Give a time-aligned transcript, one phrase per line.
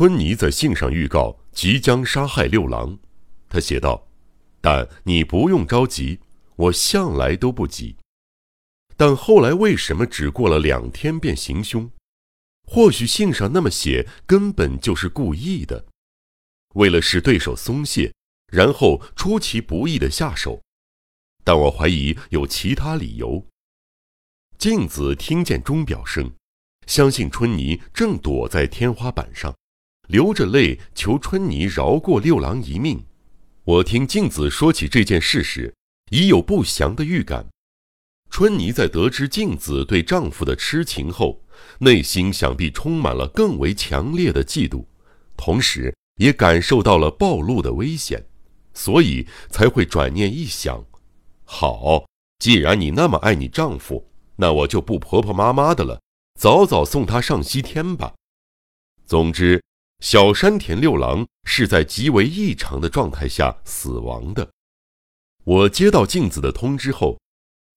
[0.00, 2.98] 春妮在信上预告即将杀害六郎，
[3.50, 4.08] 他写道
[4.58, 6.20] ：“但你不用着急，
[6.56, 7.94] 我向来都不急。”
[8.96, 11.90] 但后来为什么只过了两天便行凶？
[12.66, 15.84] 或许信上那么写根本就是故意的，
[16.76, 18.10] 为了使对手松懈，
[18.50, 20.62] 然后出其不意的下手。
[21.44, 23.46] 但我怀疑有其他理由。
[24.56, 26.32] 镜子听见钟表声，
[26.86, 29.54] 相信春妮正躲在天花板上，
[30.10, 33.00] 流着泪求春妮饶过六郎一命。
[33.62, 35.72] 我听镜子说起这件事时，
[36.10, 37.46] 已有不祥的预感。
[38.28, 41.40] 春妮在得知镜子对丈夫的痴情后，
[41.78, 44.84] 内心想必充满了更为强烈的嫉妒，
[45.36, 48.26] 同时也感受到了暴露的危险，
[48.74, 50.84] 所以才会转念一想：
[51.44, 52.04] 好，
[52.40, 54.04] 既然你那么爱你丈夫，
[54.34, 56.00] 那我就不婆婆妈妈的了，
[56.36, 58.12] 早早送他上西天吧。
[59.06, 59.60] 总之，
[60.00, 64.50] 小山田六郎是在极为异常的状态下死亡的。
[65.44, 67.18] 我接到镜子的通知后。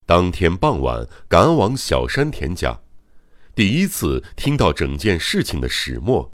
[0.05, 2.81] 当天傍晚赶往小山田家，
[3.55, 6.29] 第一次听到整件事情的始末。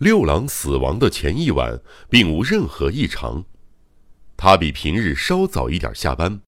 [0.00, 3.46] 六郎死亡的前一晚并无任何异常，
[4.36, 6.42] 他比平日稍早一点下班，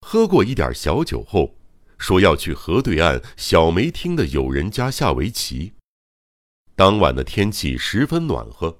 [0.00, 1.56] 喝过一点小酒后，
[1.98, 5.74] 说要去河对岸小梅町的友人家下围棋。
[6.76, 8.78] 当晚的天气十分暖和，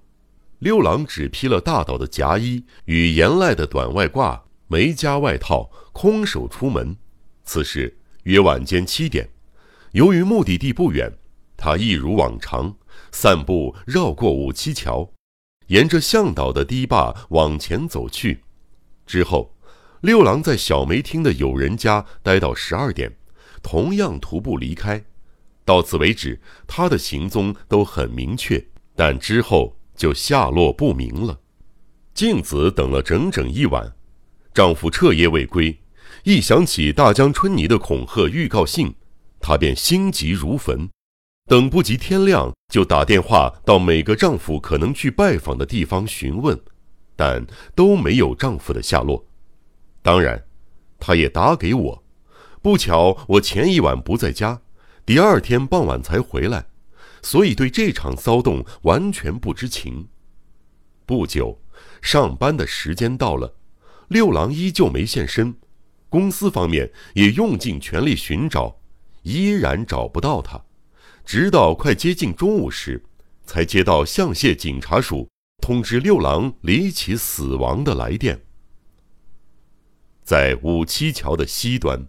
[0.58, 4.38] 六郎只披了大岛的夹衣与严赖的短外褂。
[4.69, 6.94] 没加外套，空手出门。
[7.44, 9.30] 此时约晚间七点，
[9.92, 11.11] 由于目的地不远，
[11.56, 12.77] 他一如往常
[13.12, 15.10] 散步，绕过五七桥，
[15.69, 18.42] 沿着向导的堤坝往前走去。
[19.06, 19.55] 之后，
[20.03, 23.16] 六郎在小梅町的友人家待到十二点，
[23.62, 25.03] 同样徒步离开。
[25.67, 28.64] 到此为止，他的行踪都很明确，
[28.95, 31.41] 但之后就下落不明了。
[32.14, 33.92] 静子等了整整一晚。
[34.55, 35.78] 丈夫彻夜未归，
[36.22, 38.94] 一想起大江春泥的恐吓预告信，
[39.38, 40.88] 她便心急如焚，
[41.47, 46.59] 等不及天亮就打电话到每个丈夫可能去拜访的地方询问，
[47.16, 47.44] 但
[47.75, 49.27] 都没有丈夫的下落。
[50.00, 50.43] 当然，
[50.98, 52.04] 她也打给我，
[52.62, 54.62] 不巧我前一晚不在家，
[55.06, 56.67] 第二天傍晚才回来，
[57.22, 60.09] 所以对这场骚动完全不知情。
[61.06, 61.62] 不久，
[62.03, 63.55] 上班的时间到了。
[64.09, 65.55] 六郎依旧没现身，
[66.09, 68.81] 公司方面也用尽全力寻找，
[69.22, 70.61] 依然找不到他。
[71.25, 73.00] 直到快接近中午时，
[73.45, 75.28] 才接到相县警察署
[75.62, 78.41] 通知六郎离奇死亡的来电。
[80.25, 82.05] 在五七桥的西端，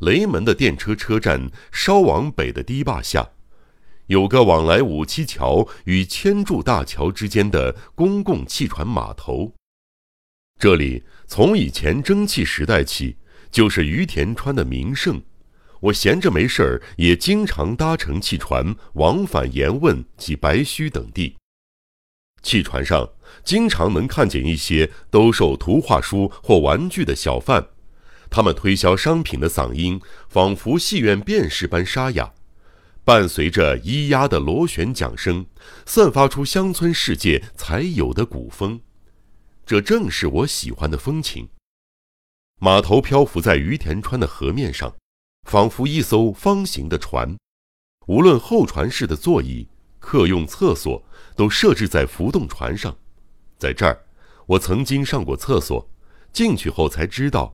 [0.00, 3.30] 雷门的电车车站稍往北的堤坝下，
[4.06, 9.54] 有个往来五七桥与千柱大桥之间的公共汽船码头。
[10.58, 13.16] 这里从以前蒸汽时代起
[13.50, 15.22] 就是于田川的名胜，
[15.80, 21.36] 我闲着没事儿也经常搭乘汽船往返盐问及白须等地。
[22.42, 23.08] 汽船上
[23.44, 27.66] 经常能看见一些兜售图画书或玩具的小贩，
[28.30, 32.32] 他们推销商品的嗓音仿佛戏院辩士般沙哑，
[33.04, 35.46] 伴随着咿呀的螺旋桨声，
[35.86, 38.80] 散发出乡村世界才有的古风。
[39.64, 41.48] 这正是我喜欢的风情。
[42.60, 44.94] 码头漂浮在于田川的河面上，
[45.48, 47.36] 仿佛一艘方形的船。
[48.06, 51.04] 无论候船室的座椅、客用厕所，
[51.34, 52.96] 都设置在浮动船上。
[53.58, 54.00] 在这儿，
[54.46, 55.90] 我曾经上过厕所，
[56.32, 57.52] 进去后才知道，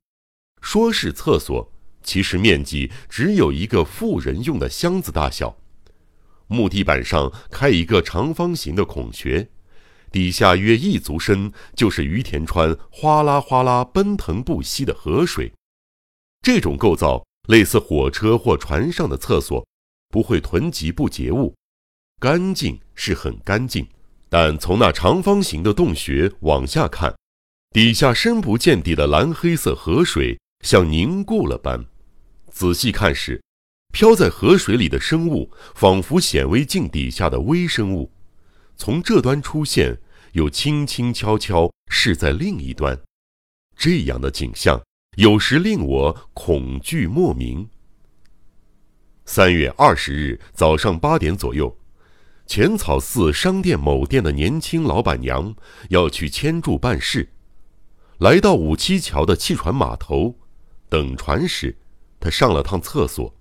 [0.62, 1.70] 说是厕所，
[2.02, 5.54] 其实面积只有一个妇人用的箱子大小。
[6.46, 9.48] 木地板上开一个长方形的孔穴。
[10.10, 15.50] 底下约一足深，就是于田川哗啦哗啦奔腾不息的河水。
[16.42, 19.66] 这种构造类似火车或船上的厕所，
[20.10, 21.54] 不会囤积不洁物，
[22.20, 23.86] 干净是很干净。
[24.28, 27.14] 但从那长方形的洞穴往下看，
[27.70, 31.84] 底下深不见底的蓝黑色河水像凝固了般。
[32.50, 33.42] 仔细看时，
[33.92, 38.10] 漂在河水里的生物仿佛显微镜底下的微生物。
[38.76, 39.98] 从这端出现，
[40.32, 42.98] 又轻轻悄悄是在另一端，
[43.76, 44.82] 这样的景象
[45.16, 47.68] 有时令我恐惧莫名。
[49.24, 51.76] 三月二十日早上八点左右，
[52.46, 55.54] 浅草寺商店某店的年轻老板娘
[55.90, 57.28] 要去千住办事，
[58.18, 60.36] 来到五七桥的汽船码头
[60.92, 61.74] 等船时，
[62.20, 63.34] 他上了趟厕所，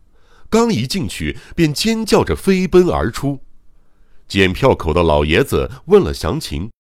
[0.50, 3.42] 刚一进去便尖叫着飞奔而出。
[4.26, 6.72] 检票口的老爷子问了详情，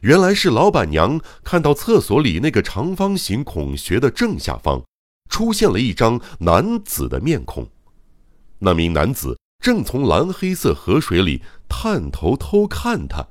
[0.00, 4.82] 原来是老板娘看到厕所里那个长方形孔穴的正下方，
[5.28, 7.68] 出现了一张男子的面孔。
[8.60, 13.28] 那名男子正从蓝黑色河水里探头偷看他。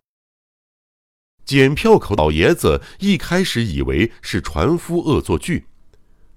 [1.44, 5.66] 检票口老爷子一开始以为是船夫恶作剧，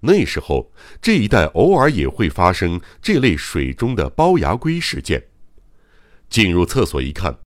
[0.00, 0.72] 那时候
[1.02, 5.28] 这一带偶尔也会发生这类水中的包牙龟事件。
[6.28, 7.38] 进入厕所一看，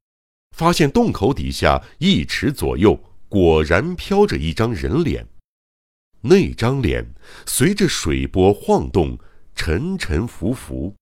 [0.57, 5.27] 发现洞口底下一尺左右果然飘着一张人脸。
[6.23, 7.15] 那张脸
[7.47, 9.19] 随着水波晃动，
[9.55, 10.95] 沉沉浮浮，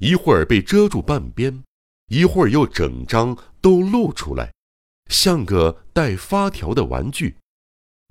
[0.00, 1.62] 一会儿被遮住半边，
[2.08, 4.52] 一会儿又整张都露出来，
[5.08, 7.36] 像个带发条的玩具。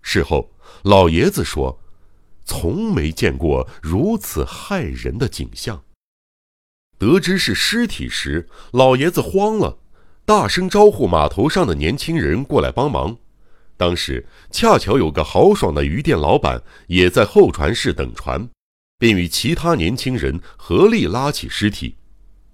[0.02, 0.52] 事后，
[0.84, 1.80] 老爷子说
[2.48, 5.84] ：“从没见过如此骇人的景象。”
[6.98, 9.78] 得知是尸体时，老爷子慌了，
[10.26, 13.16] 大声招呼码头上的年轻人过来帮忙。
[13.78, 18.50] 当时恰巧有个豪爽的鱼店老板也在候船室等船，
[18.98, 21.96] 便与其他年轻人合力拉起尸体。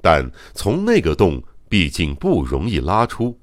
[0.02, 3.40] 但从那个洞毕竟不容易拉出，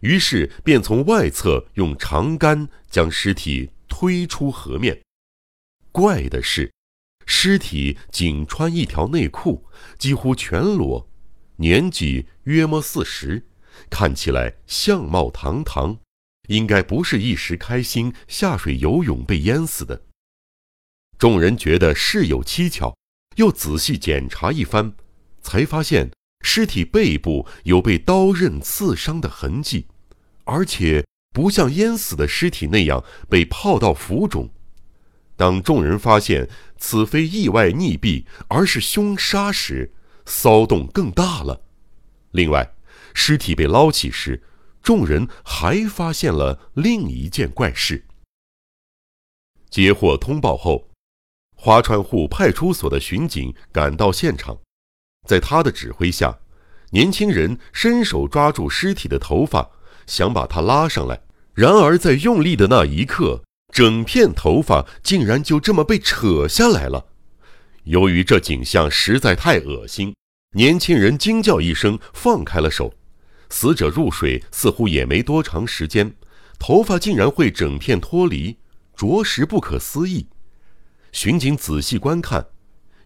[0.00, 5.00] 于是便从外侧用长杆将尸体推出河面。
[5.92, 6.70] 怪的是。
[7.32, 9.64] 尸体仅穿一条内裤，
[9.96, 11.08] 几乎全裸，
[11.56, 13.46] 年纪约莫四十，
[13.88, 15.96] 看起来相貌堂堂，
[16.48, 20.02] 应该不是一时开心下水游泳被淹死的。
[21.18, 22.96] 众人觉得事有蹊跷，
[23.36, 24.92] 又仔细检查一番，
[25.40, 26.10] 才发现
[26.44, 29.86] 尸体背部有被刀刃刺伤的痕迹，
[30.42, 34.50] 而且不像淹死的尸体那样被泡到浮肿。
[35.40, 36.46] 当众人发现
[36.76, 39.90] 此非意外溺毙，而是凶杀时，
[40.26, 41.62] 骚动更大了。
[42.32, 42.74] 另外，
[43.14, 44.42] 尸体被捞起时，
[44.82, 48.04] 众人还发现了另一件怪事。
[49.70, 50.90] 接获通报后，
[51.56, 54.58] 花川户派出所的巡警赶到现场，
[55.26, 56.38] 在他的指挥下，
[56.90, 59.70] 年轻人伸手抓住尸体的头发，
[60.06, 61.22] 想把他拉上来。
[61.54, 63.42] 然而，在用力的那一刻。
[63.72, 67.06] 整片头发竟然就这么被扯下来了。
[67.84, 70.14] 由于这景象实在太恶心，
[70.54, 72.92] 年轻人惊叫一声，放开了手。
[73.48, 76.14] 死者入水似乎也没多长时间，
[76.58, 78.56] 头发竟然会整片脱离，
[78.94, 80.28] 着实不可思议。
[81.12, 82.46] 巡警仔细观看，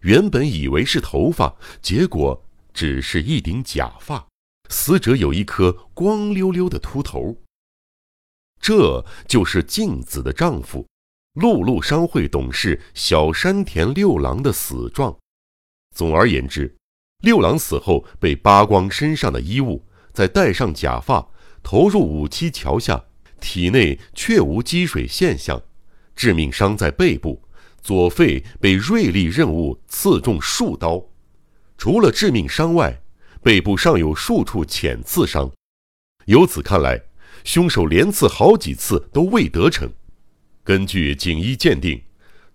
[0.01, 4.27] 原本以为是头发，结果只是一顶假发。
[4.69, 7.37] 死者有一颗光溜溜的秃头。
[8.67, 10.87] 这就是静子的丈夫，
[11.35, 15.15] 陆路商会董事小山田六郎的死状。
[15.95, 16.75] 总而言之，
[17.21, 21.27] 六郎死后被扒光身上的衣物，再戴上假发，
[21.61, 23.05] 投入五七桥下，
[23.39, 25.61] 体内却无积水现象。
[26.15, 27.39] 致命伤在背部，
[27.83, 30.99] 左肺被锐利刃物刺中数刀。
[31.77, 32.99] 除了致命伤外，
[33.43, 35.51] 背部尚有数处浅刺伤。
[36.25, 36.99] 由此看来。
[37.45, 39.89] 凶手连刺好几次都未得逞。
[40.63, 42.01] 根据警医鉴定，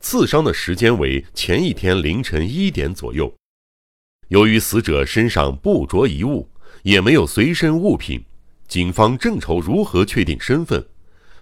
[0.01, 3.33] 刺伤的时间为前一天凌晨一点左右。
[4.29, 6.49] 由于死者身上不着一物，
[6.83, 8.23] 也没有随身物品，
[8.67, 10.85] 警方正愁如何确定身份，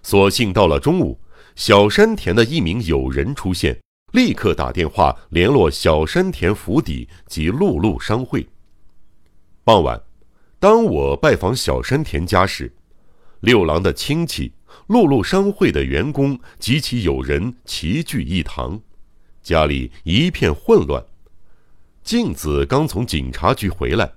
[0.03, 1.19] 所幸到了中午，
[1.55, 3.79] 小山田的一名友人出现，
[4.13, 8.47] 立刻打电话联络小山田府邸及陆路商会。
[9.63, 9.99] 傍晚，
[10.59, 12.71] 当我拜访小山田家时，
[13.41, 14.51] 六郎的亲戚、
[14.87, 18.81] 陆路商会的员工及其友人齐聚一堂，
[19.41, 21.03] 家里一片混乱。
[22.03, 24.11] 静子刚从警察局回来，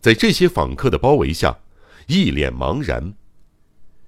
[0.00, 1.58] 在这些访客的包围下，
[2.06, 3.14] 一脸茫然。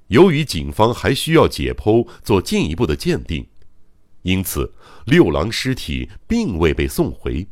[0.09, 3.47] 由于警方还需要解剖做进一步的鉴定，
[4.23, 4.73] 因此
[5.05, 7.47] 六郎尸体并未被送回。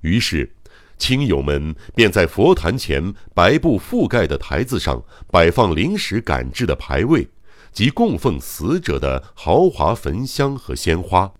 [0.00, 0.50] 于是。
[0.96, 7.28] 亲友们便在佛坛前白布覆盖的台子上摆放临时赶制的牌位
[7.72, 11.32] 及供奉死者的豪华焚香和鲜花。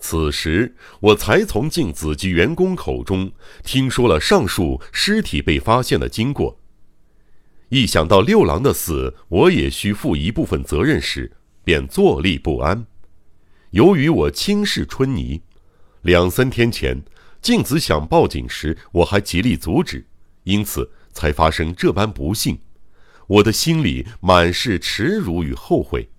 [0.00, 3.32] 此时，我才从静子及员工口中
[3.64, 6.58] 听说了上述尸体被发现的经过。
[7.70, 11.32] 一想到六郎的死，我也需负一部分责任时，
[11.64, 12.86] 便坐立不安。
[13.70, 15.42] 由于我轻视春泥，
[16.02, 17.02] 两三天前。
[17.48, 20.06] 静子想报警时，我还极力阻止，
[20.44, 22.60] 因此才发生这般不幸。
[23.26, 26.10] 我的心里满是耻辱与后悔。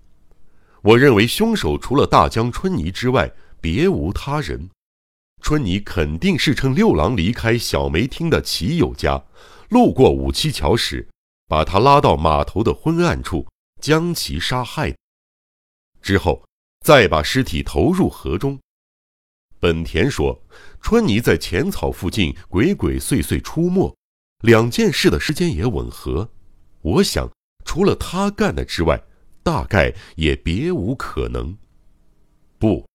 [0.82, 4.68] 我认为凶手除了大江春泥之外，别无他人。
[5.40, 9.22] 春泥肯定是趁六郎离开小梅厅的骑友家，
[9.68, 11.06] 路过五七桥时，
[11.46, 13.46] 把他拉到码头的昏暗处，
[13.80, 14.92] 将其杀害。
[16.02, 16.42] 之后，
[16.84, 18.58] 再把尸体投入河中。
[19.60, 20.42] 本田说，
[20.80, 23.94] 春妮在浅草附近鬼鬼祟祟出没，
[24.42, 26.30] 两件事的时间也吻合。
[26.80, 27.30] 我想，
[27.66, 29.02] 除了他干的之外，
[29.42, 31.54] 大概也别无可能。
[32.58, 32.86] 不，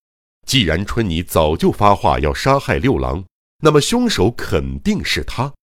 [0.48, 3.24] 既然春妮早就发话要杀害六郎，
[3.60, 5.53] 那么凶手肯定是他。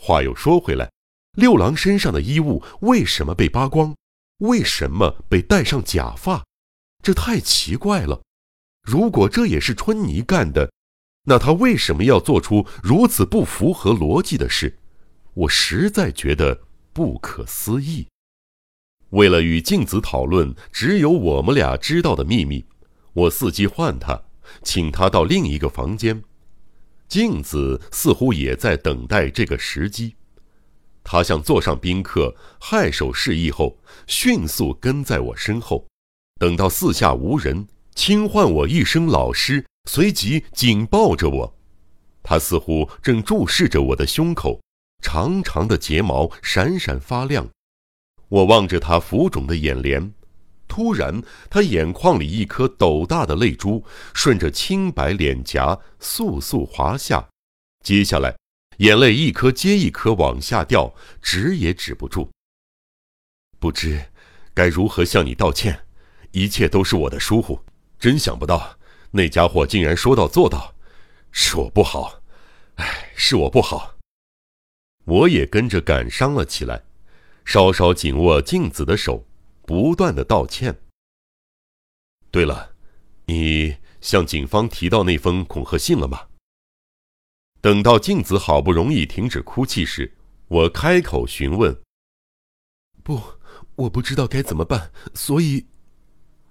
[0.00, 0.88] 话又说回来，
[1.36, 3.92] 六郎身上的衣物为什么被扒光？
[4.38, 6.44] 为什么被戴上假发？
[7.02, 8.22] 这太奇怪了。
[8.82, 10.70] 如果这也是春妮干的，
[11.24, 14.78] 那他为什么要做出如此不符合逻辑的事？
[15.34, 16.62] 我实在觉得
[16.92, 18.08] 不可思议。
[19.10, 22.64] 为了与静子讨论只有我们俩知道的秘密，
[23.12, 24.20] 我伺机唤他，
[24.62, 26.22] 请他到另一个房间。
[27.08, 30.16] 镜子似乎也在等待这个时机，
[31.04, 35.86] 他向座上宾客颔首示意后，迅速跟在我身后，
[36.40, 37.66] 等到四下无人。
[37.94, 41.54] 轻唤我一声“老师”，随即紧抱着我。
[42.22, 44.60] 他似乎正注视着我的胸口，
[45.02, 47.48] 长长的睫毛闪闪发亮。
[48.28, 50.12] 我望着他浮肿的眼帘，
[50.66, 53.84] 突然，他眼眶里一颗斗大的泪珠
[54.14, 57.28] 顺着清白脸颊簌簌滑下，
[57.84, 58.34] 接下来，
[58.78, 62.30] 眼泪一颗接一颗往下掉，止也止不住。
[63.58, 64.02] 不知
[64.54, 65.84] 该如何向你道歉，
[66.30, 67.60] 一切都是我的疏忽。
[68.02, 68.80] 真想不到，
[69.12, 70.74] 那家伙竟然说到做到，
[71.30, 72.20] 是我不好，
[72.74, 73.94] 哎，是我不好。
[75.04, 76.82] 我也跟着感伤了起来，
[77.44, 79.24] 稍稍紧握静子的手，
[79.64, 80.82] 不断的道歉。
[82.32, 82.74] 对了，
[83.26, 86.26] 你向警方提到那封恐吓信了吗？
[87.60, 90.12] 等到静子好不容易停止哭泣时，
[90.48, 91.80] 我开口询问。
[93.04, 93.22] 不，
[93.76, 95.68] 我不知道该怎么办，所以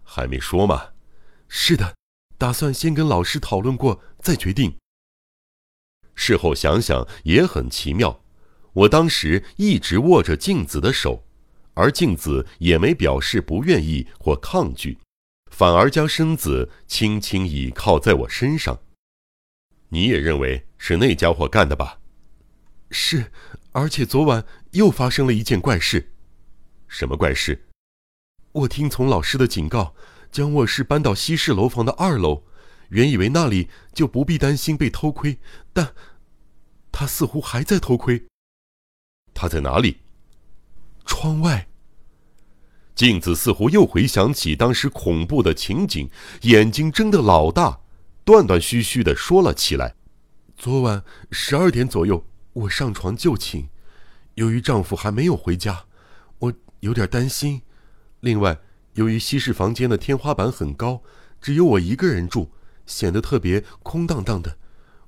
[0.01, 0.90] 还没说嘛。
[1.53, 1.97] 是的，
[2.37, 4.77] 打算先跟老师讨论过再决定。
[6.15, 8.23] 事后想想也很奇妙，
[8.71, 11.25] 我当时一直握着静子的手，
[11.73, 14.97] 而静子也没表示不愿意或抗拒，
[15.51, 18.79] 反而将身子轻轻倚靠在我身上。
[19.89, 21.99] 你也认为是那家伙干的吧？
[22.91, 23.29] 是，
[23.73, 26.13] 而且昨晚又发生了一件怪事。
[26.87, 27.67] 什么怪事？
[28.53, 29.93] 我听从老师的警告。
[30.31, 32.43] 将卧室搬到西式楼房的二楼，
[32.89, 35.37] 原以为那里就不必担心被偷窥，
[35.73, 35.93] 但，
[36.89, 38.27] 他似乎还在偷窥。
[39.33, 39.97] 他在哪里？
[41.05, 41.67] 窗外。
[42.95, 46.09] 镜子似乎又回想起当时恐怖的情景，
[46.43, 47.81] 眼睛睁得老大，
[48.23, 49.95] 断断续续的说了起来
[50.55, 53.67] ：“昨晚十二点左右，我上床就寝，
[54.35, 55.85] 由于丈夫还没有回家，
[56.39, 57.61] 我有点担心。
[58.21, 58.57] 另外。”
[58.93, 61.01] 由于西式房间的天花板很高，
[61.41, 62.49] 只有我一个人住，
[62.85, 64.57] 显得特别空荡荡的。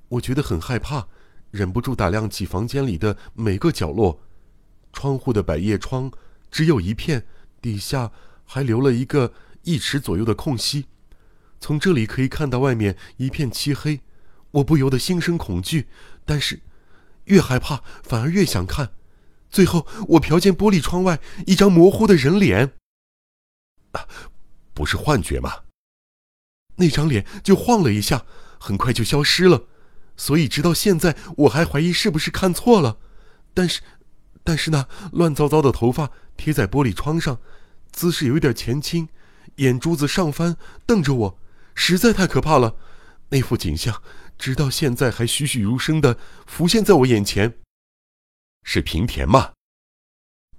[0.09, 1.07] 我觉得很害怕，
[1.51, 4.21] 忍不住打量起房间里的每个角落。
[4.93, 6.11] 窗户的百叶窗
[6.51, 7.25] 只有一片，
[7.61, 8.11] 底下
[8.45, 10.85] 还留了一个一尺左右的空隙，
[11.59, 14.01] 从这里可以看到外面一片漆黑。
[14.51, 15.87] 我不由得心生恐惧，
[16.25, 16.61] 但是
[17.25, 18.91] 越害怕反而越想看。
[19.49, 22.73] 最后，我瞟见玻璃窗外一张模糊的人脸。
[24.73, 25.63] 不是幻觉吗？
[26.75, 28.25] 那张脸就晃了一下，
[28.59, 29.65] 很快就消失了，
[30.17, 32.97] 所以直到现在我还怀疑是不是看错了。
[33.53, 33.81] 但是，
[34.43, 37.39] 但是那乱糟糟的头发贴在玻璃窗上，
[37.91, 39.07] 姿势有点前倾，
[39.57, 40.57] 眼珠子上翻
[40.87, 41.39] 瞪着我，
[41.75, 42.75] 实在太可怕了。
[43.29, 44.01] 那幅景象
[44.39, 47.59] 直到现在还栩栩如生的浮现在我眼前。
[48.63, 49.53] 是平田吗？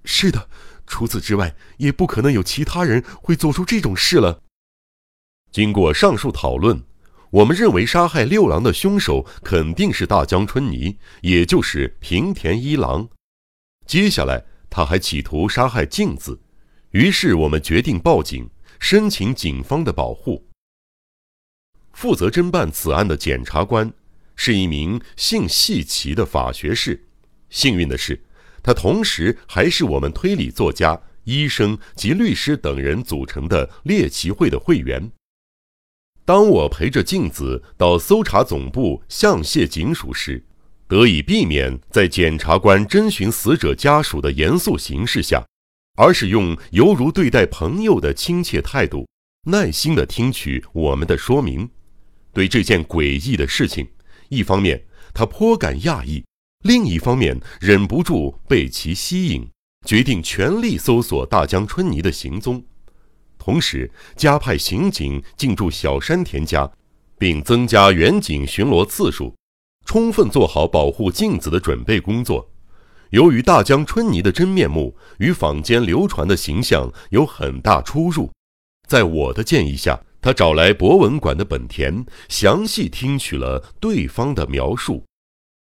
[0.05, 0.49] 是的。
[0.87, 4.43] 除此之外，也不可能有其他人会做出这种事了。
[5.51, 6.83] 经过上述讨论，
[7.31, 13.09] 我们认为杀害六郎的凶手肯定是大江春泥，也就是平田一郎。
[13.87, 16.39] 接下来，他还企图杀害镜子，
[16.91, 18.49] 于是我们决定报警，
[18.79, 20.45] 申请警方的保护。
[21.93, 23.91] 负责侦办此案的检察官
[24.35, 27.07] 是一名姓细齐的法学士。
[27.49, 28.21] 幸运的是。
[28.65, 35.11] 他同时还是我们推理作家、医生及律师等人组成的猎奇会的会员。
[36.25, 40.43] 当我陪着镜子到搜查总部向谢警署时，
[40.87, 45.45] 得以避免在检察官征询死者家属的严肃形势下，
[45.95, 49.07] 而是用犹如对待朋友的亲切态度，
[49.45, 51.69] 耐心地听取我们的说明。
[52.33, 53.87] 对这件诡异的事情，
[54.29, 56.23] 一方面他颇感讶异。
[56.65, 59.47] 另一方面，忍不住被其吸引，
[59.85, 62.63] 决定全力搜索大江春泥的行踪，
[63.37, 66.67] 同时加派刑警进驻小山田家，
[67.19, 69.35] 并增加远警巡逻次数，
[69.85, 72.49] 充分做好保护静子的准备工作。
[73.11, 78.31] 由于大江春泥的真面目与坊间流传的形象有很大出入，
[78.87, 85.05] 在我的建议下，他找来博文馆的本田，详细听取了对方的描述。